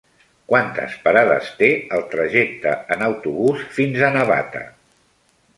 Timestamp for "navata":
4.19-4.65